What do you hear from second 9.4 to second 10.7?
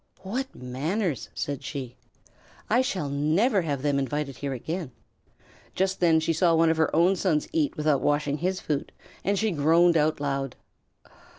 groaned out loud.